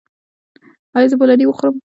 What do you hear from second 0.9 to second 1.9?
ایا زه بولاني وخورم؟